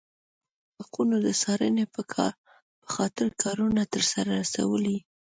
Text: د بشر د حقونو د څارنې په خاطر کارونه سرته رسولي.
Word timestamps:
د 0.03 0.03
بشر 0.03 0.75
د 0.75 0.79
حقونو 0.83 1.15
د 1.25 1.27
څارنې 1.41 1.85
په 1.95 2.01
خاطر 2.93 3.27
کارونه 3.43 3.81
سرته 4.11 4.19
رسولي. 4.33 4.97